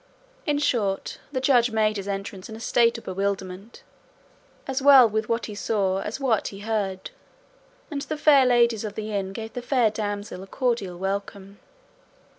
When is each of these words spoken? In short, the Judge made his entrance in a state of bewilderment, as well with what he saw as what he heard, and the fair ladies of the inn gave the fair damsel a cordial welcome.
In 0.47 0.57
short, 0.57 1.19
the 1.31 1.39
Judge 1.39 1.69
made 1.69 1.97
his 1.97 2.07
entrance 2.07 2.49
in 2.49 2.55
a 2.55 2.59
state 2.59 2.97
of 2.97 3.03
bewilderment, 3.03 3.83
as 4.65 4.81
well 4.81 5.07
with 5.07 5.29
what 5.29 5.45
he 5.45 5.53
saw 5.53 5.99
as 5.99 6.19
what 6.19 6.47
he 6.47 6.61
heard, 6.61 7.11
and 7.91 8.01
the 8.01 8.17
fair 8.17 8.43
ladies 8.47 8.83
of 8.83 8.95
the 8.95 9.13
inn 9.13 9.31
gave 9.31 9.53
the 9.53 9.61
fair 9.61 9.91
damsel 9.91 10.41
a 10.41 10.47
cordial 10.47 10.97
welcome. 10.97 11.59